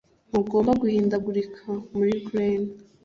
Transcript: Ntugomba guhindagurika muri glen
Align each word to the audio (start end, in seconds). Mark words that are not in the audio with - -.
Ntugomba 0.29 0.71
guhindagurika 0.81 1.63
muri 1.95 2.13
glen 2.25 2.61